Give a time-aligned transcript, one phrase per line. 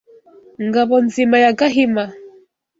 [0.65, 2.05] Ngabo-nzima ya Gahima